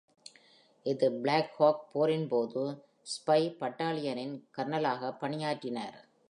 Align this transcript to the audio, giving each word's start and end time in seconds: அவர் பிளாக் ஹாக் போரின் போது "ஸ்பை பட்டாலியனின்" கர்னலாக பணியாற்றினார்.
அவர் 0.85 1.21
பிளாக் 1.21 1.51
ஹாக் 1.57 1.83
போரின் 1.91 2.27
போது 2.27 2.63
"ஸ்பை 3.13 3.41
பட்டாலியனின்" 3.59 4.35
கர்னலாக 4.51 5.11
பணியாற்றினார். 5.13 5.97